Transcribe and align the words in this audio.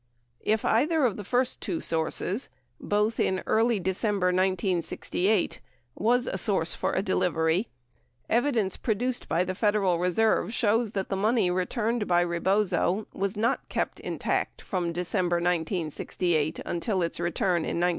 If 0.39 0.65
either 0.65 1.05
of 1.05 1.15
the 1.15 1.23
first 1.23 1.61
two 1.61 1.79
sources— 1.79 2.49
both 2.79 3.19
in 3.19 3.43
early 3.45 3.79
December 3.79 4.29
1968— 4.33 5.59
was 5.95 6.25
a 6.25 6.39
source 6.39 6.73
for 6.73 6.93
a 6.93 7.03
delivery, 7.03 7.67
evidence 8.27 8.77
produced 8.77 9.29
by 9.29 9.43
the 9.43 9.53
Federal 9.53 9.99
Reserve 9.99 10.55
shows 10.55 10.93
that 10.93 11.09
the 11.09 11.15
money 11.15 11.51
returned 11.51 12.07
by 12.07 12.21
Rebozo 12.21 13.05
was 13.13 13.37
not 13.37 13.69
kept 13.69 13.99
intact 13.99 14.59
from 14.59 14.91
December 14.91 15.35
1968 15.35 16.59
until 16.65 17.03
its 17.03 17.19
return 17.19 17.57
in 17.57 17.77
1973. 17.79 17.89